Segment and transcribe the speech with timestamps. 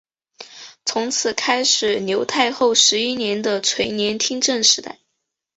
[0.83, 4.97] 从此开始刘太后十一年的垂帘听政时代。